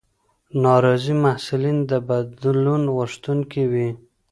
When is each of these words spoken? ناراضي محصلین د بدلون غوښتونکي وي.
ناراضي 0.63 1.13
محصلین 1.23 1.77
د 1.89 1.91
بدلون 2.07 2.83
غوښتونکي 2.95 3.63
وي. 3.71 3.89